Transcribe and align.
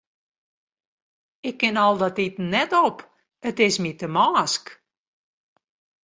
Ik 1.49 1.55
kin 1.61 1.77
al 1.85 1.95
dat 2.03 2.17
iten 2.25 2.47
net 2.55 2.71
op, 2.87 2.97
it 3.49 3.57
is 3.67 3.75
my 3.83 3.91
te 3.99 4.07
mânsk. 4.15 4.65